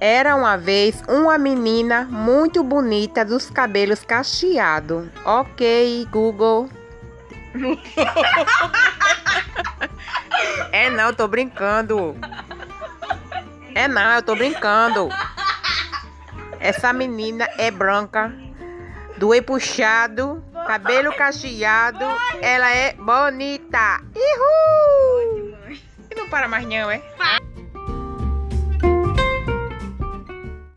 Era 0.00 0.34
uma 0.34 0.56
vez 0.56 1.02
uma 1.06 1.36
menina 1.36 2.08
muito 2.10 2.64
bonita 2.64 3.22
dos 3.22 3.50
cabelos 3.50 4.02
cacheados. 4.02 5.06
Ok, 5.26 6.08
Google. 6.10 6.70
é 10.72 10.88
não, 10.88 11.08
eu 11.08 11.14
tô 11.14 11.28
brincando. 11.28 12.16
É 13.74 13.86
não, 13.86 14.14
eu 14.14 14.22
tô 14.22 14.34
brincando. 14.34 15.10
Essa 16.58 16.94
menina 16.94 17.46
é 17.58 17.70
branca, 17.70 18.32
do 19.18 19.32
puxado, 19.42 20.42
cabelo 20.66 21.12
cacheado. 21.12 22.06
Ela 22.40 22.70
é 22.70 22.94
bonita. 22.94 24.00
Ihu! 24.16 25.54
E 26.10 26.14
não 26.16 26.26
para 26.30 26.48
mais 26.48 26.64
não, 26.64 26.90
é? 26.90 27.02